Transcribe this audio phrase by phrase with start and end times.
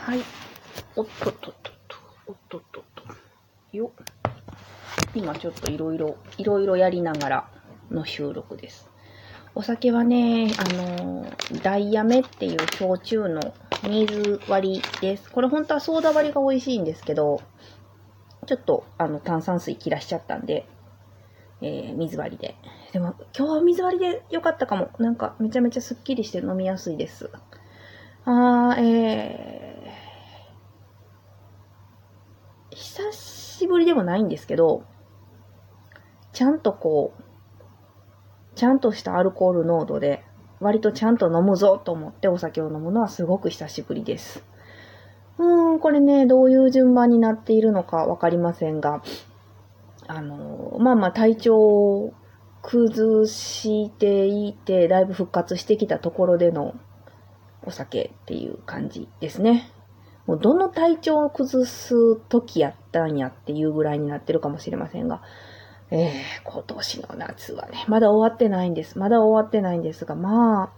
[0.00, 0.20] はい。
[0.96, 1.96] おっとっとっとっと、
[2.26, 3.04] おっとっとっと。
[3.76, 3.92] よ。
[5.14, 7.48] 今ちょっといろいろ、いろいろやりながら
[7.90, 8.88] の収録です。
[9.54, 11.26] お酒はね、あの、
[11.62, 13.54] ダイヤメっていう焼酎の
[13.88, 15.30] 水割りです。
[15.30, 17.42] これ本当はソーダ割りが美味しいんですけど、
[18.46, 20.66] ちょっとあの炭酸水切らしちゃったんで、
[21.62, 22.56] えー、水割りで。
[22.92, 24.90] でも今日は水割りで良かったかも。
[24.98, 27.30] なんかめちゃめちゃスッキリして飲みやすいです。
[28.24, 34.84] あー、えー、久しぶりでもないんですけど、
[36.32, 37.22] ちゃんとこう、
[38.54, 40.24] ちゃんとしたアルコール濃度で、
[40.60, 44.44] 割とちゃんと飲むぞと思ってお酒を飲むのはすごく久しぶりです。
[45.38, 49.02] うーん、これね、どういう順番になっているのかわかりませんが、
[50.14, 52.12] あの、まあまあ体調を
[52.60, 56.74] 崩していて、だいぶ復活してきたところでの
[57.62, 59.70] お酒っていう感じですね。
[60.26, 65.22] もうどの体調を崩す時やったんやっていうぐらいになってるかもしれませんが、
[65.90, 66.12] えー、
[66.44, 68.98] 今年の夏はね、まだ終わってないんです。
[68.98, 70.72] まだ終わってないんですが、まあ、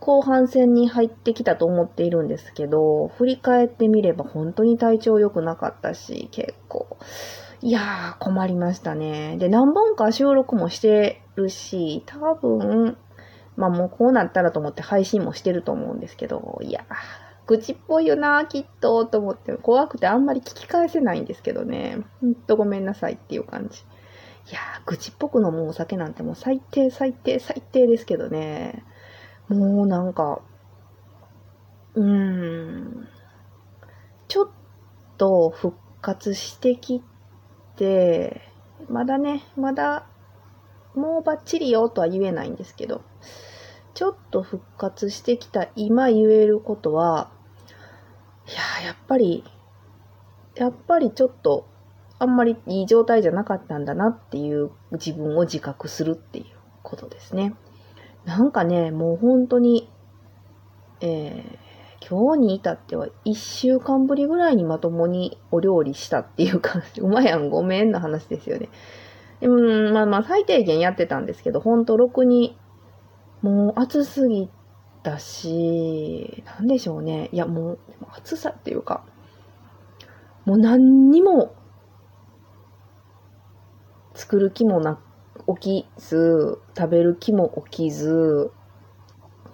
[0.00, 6.98] 後半戦に入ってきたと思っているんですけど、振り返ってみれば本当に体調良くなかったし、結構、
[7.60, 9.36] いやー、困りましたね。
[9.36, 12.96] で、何本か収録もしてるし、多分、
[13.56, 16.94] まあもうこうなったらと思って配信もしてると思うんですけど、いやー、
[17.48, 21.98] 愚痴っぽいよな、きっと、と思って、怖くてあんまり聞き返せないんですけどね。
[22.20, 23.80] ほんとごめんなさいっていう感じ。
[23.80, 28.84] いやー、愚痴っぽく飲むお酒なんてもう最低、最低、最低ですけどね。
[29.48, 30.42] もうなんか、
[31.94, 33.08] うーん、
[34.28, 34.48] ちょっ
[35.16, 37.17] と復活してきて、
[38.88, 40.06] まだね、まだ、
[40.94, 43.02] もうバッチリよとは言えないんですけど、
[43.94, 47.30] ちょっと復活してきた今言えることは、
[48.46, 49.44] いや、やっぱり、
[50.54, 51.66] やっぱりちょっと、
[52.18, 56.46] あんまりいい状態じゃなかったんだなっていう自分を自覚するっていう
[56.82, 57.54] ことですね。
[58.24, 59.88] なんかね、もう本当に、
[61.00, 61.67] えー、
[62.00, 67.00] 今日に至っては一週間ぶりぐらいにまともにお料理したっていう感じ。
[67.02, 68.68] うまやん、ごめんの話ですよね。
[69.40, 72.56] うん、まあまあ最低限やってたんですけど、ほんとろくに、
[73.42, 74.48] もう暑すぎ
[75.02, 77.28] たし、なんでしょうね。
[77.32, 77.78] いやもう、
[78.16, 79.04] 暑さっていうか、
[80.44, 81.52] もう何にも
[84.14, 84.98] 作る気もな、
[85.60, 88.50] 起きず、食べる気も起きず、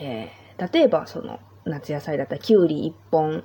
[0.00, 3.44] えー、例えばその夏野菜だったらきゅうり1本、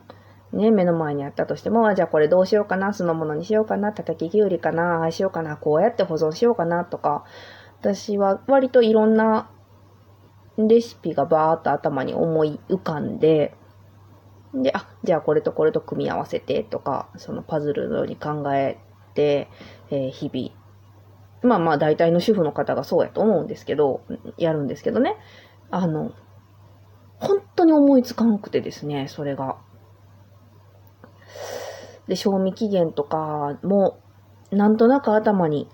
[0.53, 7.25] ね、目の前にあったとしても、じゃあこれどうしようかな、酢の物にしようかな、叩ききゅうりかな、ああしようかな、こうやって保存しようかなとか、
[7.81, 9.49] 私は割といろんな
[10.57, 13.53] レシピがバーっと頭に思い浮かんで、
[14.53, 18.77] で、あ、じゃあこれとこれと組み合わせてとか、そのパズルのように考え
[19.13, 19.49] て、
[19.91, 20.65] えー、日々、
[21.43, 24.01] まあまあ大体の主婦の方がそうやと思うんですけど、
[24.37, 25.17] やるんですけどね。
[25.71, 26.13] あの、
[27.55, 29.57] 当に思いつかんくてですね、それが。
[32.07, 33.99] で、賞味期限とかも、
[34.51, 35.67] なんとなく頭に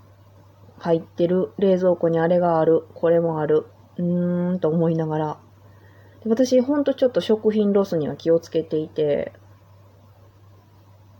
[0.78, 3.66] 入ってる冷蔵庫にあれがある、これもある、
[3.98, 5.38] うーんと思いながら。
[6.24, 9.32] で私、ほんとちょっと食品ロスには気をつけていて、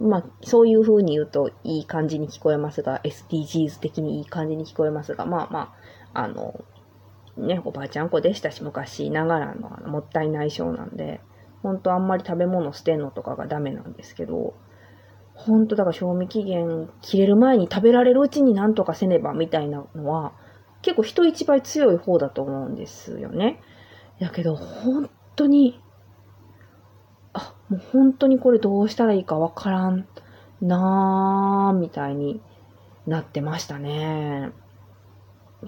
[0.00, 5.74] まあ、そういう風に言うといい感じに聞こえますが、SDGs 的にいい感じに聞こえますが、まあま
[6.12, 6.64] あ、あの、
[7.36, 11.20] ね、おばあちゃん子でしたし、昔ながらのもったいない症なんで、
[11.62, 14.54] ほんとあんまり食べ物捨てんのとかがダメなんですけど、
[15.34, 20.32] ほんとだから賞味期限切れる前に食べられるうちになんとかせねばみたいなのは、
[20.82, 23.60] 結構人一倍強い方だと思うんですよね。
[24.18, 25.80] やけど、本当に、
[27.32, 30.06] あ、もう本当にこれどうしたらいいかわからん
[30.60, 32.42] なーみたいに
[33.06, 34.52] なってましたね。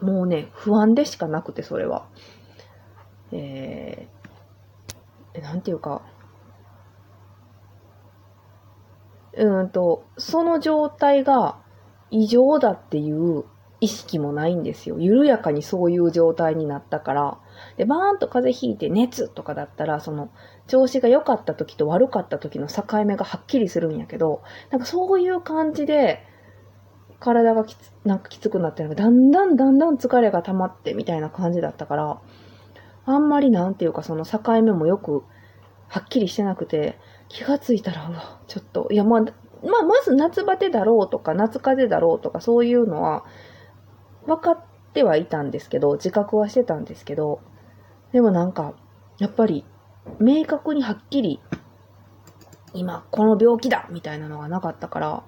[0.00, 2.06] もうね、不安でしかなくて、それは。
[3.32, 6.02] えー、なんていうか、
[9.36, 11.58] うんと、その状態が
[12.10, 13.44] 異常だっていう
[13.80, 14.98] 意識もないんですよ。
[14.98, 17.38] 緩やかにそういう状態になったから。
[17.76, 20.30] で、バーンと風邪ひいて熱とかだったら、その、
[20.66, 26.24] 調子が良かった時と悪かった時の境目がはっきりするんやけど、なんかそういう感じで、
[27.20, 32.20] 体がきつ、なんかきつくなってるのが、だんだんだんだん疲れが溜まってみたいな感じだったから、
[33.06, 35.24] あんまりなんていうかその境目もよく、
[35.88, 39.26] はっきりしてなくて、気がついたら、うわ、ちょっと、いや、まあ、ま
[39.80, 43.24] あ、まず夏バテだろうとか、夏風邪だろうとか、そういうのは、
[44.26, 47.40] 分かってはいたんですけど、自覚はしてたんですけど、
[48.12, 48.74] でもなんか、
[49.18, 49.64] やっぱり、
[50.20, 51.40] 明確にはっきり、
[52.74, 55.22] 今、この病気だみたいなのがなかったから、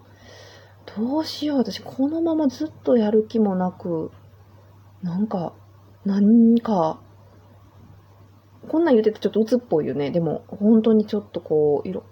[0.97, 4.11] どうしよう、私、このままずっとやる気もなく、
[5.03, 5.53] なんか、
[6.05, 7.01] 何か、
[8.69, 10.11] こんなん言うててちょっと鬱っぽいよね。
[10.11, 12.03] でも、本当にちょっとこう、いろ、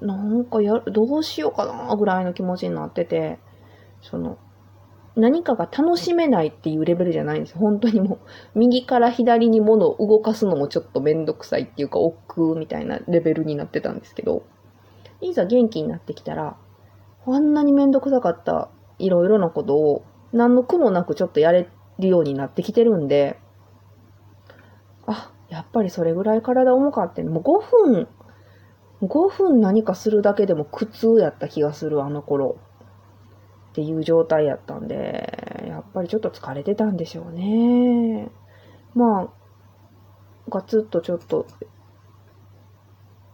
[0.00, 3.38] なんかやる、どうしようかな、ぐらいの気持ちになってて、
[4.02, 4.36] その、
[5.16, 7.56] 何かが楽しめないっていうレベルじゃないんです。
[7.56, 8.18] 本当にもう、
[8.58, 14.44] 右から左に物を動かすのもちょっとめんどくさいっていうか、億劫みたいなレベルになってたんですけど、
[15.20, 16.56] いざ元気になってきたら、
[17.26, 23.38] あんなにめんどくさかったいろいろなことを、何の苦もなくちょっとやれるようになってきてるんで、
[25.06, 27.60] あ、やっぱりそれぐらい体重かって、もう5
[27.92, 28.08] 分、
[29.02, 32.56] 5分何かするだけでも苦痛やった気がする、あの頃。
[33.72, 38.30] っていう状態やったんで、やっぱりちょっと疲れてたんでしょうね。
[38.94, 39.28] まあ、
[40.50, 41.46] ガツッとちょっと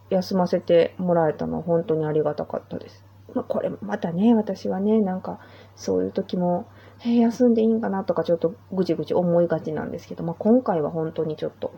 [0.09, 3.08] 休ませてもらえたのは本当にありがたかったです。
[3.33, 5.39] まあ、これまたね、私はね、なんか
[5.75, 6.67] そういう時も、
[7.01, 11.73] えー、休んでいいんかなとかちょっとぐちぐち思いがちなんですけど、まあ、今回は本当にちょっと、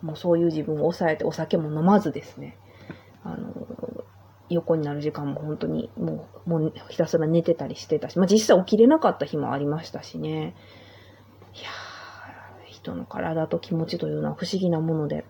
[0.00, 2.56] もうそういう自分を抑えてお酒も飲まずですね、
[3.24, 3.52] あの、
[4.48, 10.54] 横になる時間も本当にもう、もうひたすら寝てたりしてたし、まあ実際起きれなかった日もありましたしね。
[11.54, 15.24] いやー、人の体と気持ちというのは不思議なもので、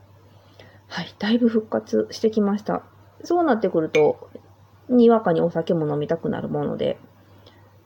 [0.89, 2.83] はい、だいぶ復活してきました。
[3.25, 4.31] そうなってくると、
[4.97, 6.99] にわかにお酒も飲みたくなるもので、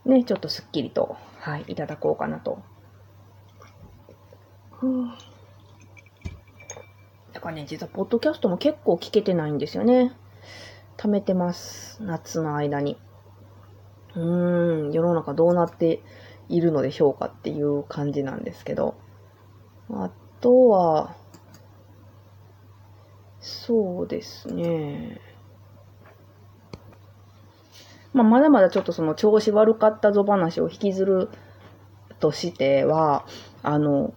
[0.05, 2.62] ね、ちょっとすっきりと、はい、いただこうかなと。
[7.32, 10.12] だからね、実はポッドキャストも結構聞けてないんですよね。
[10.97, 12.03] 貯めてます。
[12.03, 12.99] 夏の間に。
[14.14, 16.00] うん、世の中どうなって
[16.49, 18.94] いるのでしょうかっていう感じなんですけど。
[19.91, 20.11] あ
[20.41, 21.14] とは、
[23.41, 25.20] そうですね。
[28.17, 31.29] まあ、まだまだちょっとその調子悪かったぞ話を引きずる
[32.19, 33.27] としては、
[33.63, 34.15] あの、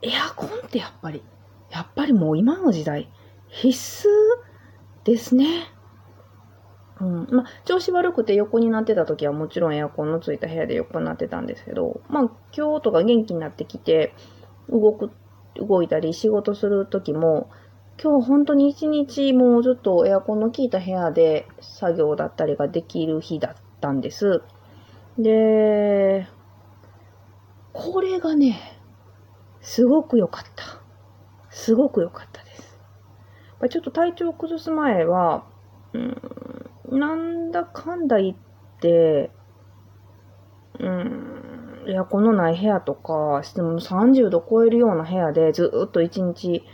[0.00, 1.22] エアコンってやっぱり、
[1.70, 3.10] やっぱりもう今の時代、
[3.48, 4.10] 必須
[5.04, 5.66] ですね。
[6.98, 7.28] うん。
[7.30, 14.14] まあ、調子悪くて横になってた時はもちろんエアコンのついた部屋で横になってたんですけど、まあ、今日とか元気になってきて、
[14.70, 15.10] 動く、
[15.56, 17.50] 動いたり仕事する時も、
[18.00, 24.42] 今日本当に一日もうずっとエアコンの効いた部屋で作業だったりができる日だったんです。
[25.18, 26.26] で、
[27.72, 28.58] これがね、
[29.60, 30.80] すごく良かった。
[31.50, 32.78] すごく良かったです。
[33.50, 35.44] やっぱちょっと体調を崩す前は、
[35.92, 35.98] う
[36.96, 38.36] ん、なんだかんだ言っ
[38.80, 39.30] て、
[40.80, 46.64] うん、エアコンのない部屋とかしても30度超えるような部屋でずっと一日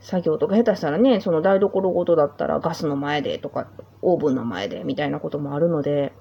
[0.00, 3.68] 作業とか下手したらね、その台所ごとだったらガスの前でとか、
[4.02, 6.12] オーブンの前でみたいなこともあるので、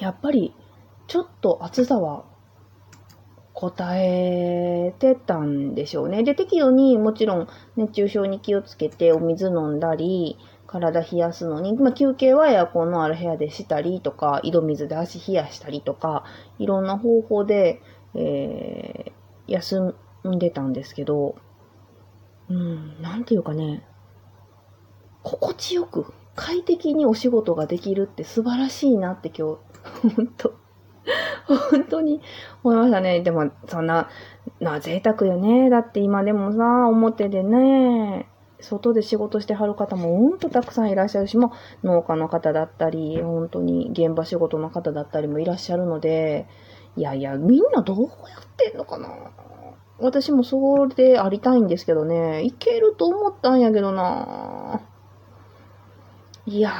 [0.00, 0.54] やっぱり
[1.06, 2.24] ちょっと暑さは
[3.52, 6.22] 答えてたんでしょうね。
[6.22, 10.38] で、適度にもちろん熱中症に気をつけてお水飲んだり、
[10.68, 16.24] 体冷やすのに、まあ、休憩はエアコンのある部屋でしたりとか、井戸水で足冷やしたりとか、
[16.58, 17.82] いろんな方法で、
[18.14, 19.94] えー、休
[20.24, 21.34] んでたんですけど、
[22.50, 23.84] うん、なんていうかね、
[25.22, 29.58] 心地よく、快適にお仕事ができるって素晴らしいなって今
[30.02, 30.54] 日、本当
[31.46, 32.20] 本当に
[32.62, 33.20] 思いましたね。
[33.20, 34.08] でも、そんな、
[34.60, 35.70] な、贅沢よね。
[35.70, 38.28] だって今でもさ、表でね、
[38.60, 41.52] 外で仕事してはる方もほんとたくさんいらっしゃるし、も
[41.82, 46.46] 農家の方だったり、本当に現場仕事の方だったりもいらっしゃるので、
[46.96, 48.10] いやいや、みんなどうやっ
[48.56, 49.08] てんのかな
[50.00, 54.80] 私もそれでありたいんですけどね、いけると思ったんやけどな。
[56.46, 56.72] いやー。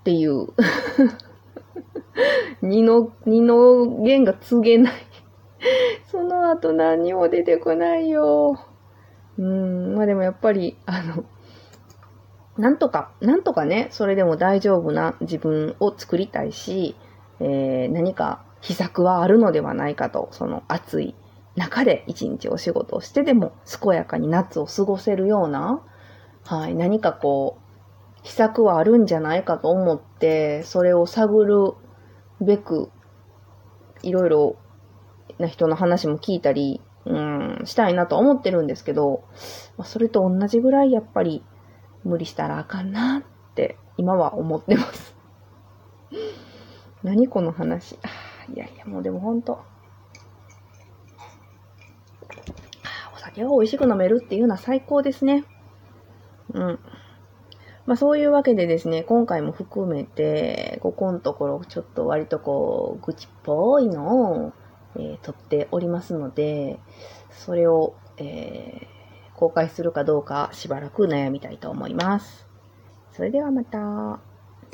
[0.00, 0.48] っていう。
[2.60, 4.92] 二の、二の弦が告げない。
[6.06, 8.58] その後何も出てこないよ。
[9.38, 11.24] うん、まあでもやっぱり、あの、
[12.58, 16.96] なんとか、なんとかね、それでも大丈夫な自分を作りたいし、
[17.42, 21.14] えー、何か秘策はあるのではないかと、その暑い
[21.56, 25.82] 中で一日お仕事をしてでも健やかに夏を過ごせるような、
[26.44, 27.62] はい、何かこう、
[28.22, 31.72] 秘策はあるんじゃないかと思って、それを探る
[32.40, 32.90] べく、
[34.02, 34.56] いろいろ
[35.38, 39.24] な人の話も聞いたり、うん、したいなと思ってるんですけど、
[39.76, 41.42] まあ、それと同じぐらいやっぱり
[42.04, 45.11] 無理したらあかんなって今は思ってます。
[47.02, 47.98] 何この話？
[48.54, 49.64] いやいや、もうでもほんと。
[53.14, 55.44] お酒を美味しく飲めるっていうのは最高ですね。
[56.52, 56.78] うん。
[57.86, 64.52] まあそういうわけでですね、今回も含めて、ここのところちょっと割とこう、愚痴っぽいのを、
[64.94, 66.78] えー、撮っておりますので、
[67.30, 72.46] それを、えー、公開するかどうかしばらく悩みたいと思います。
[73.10, 74.31] それではまた。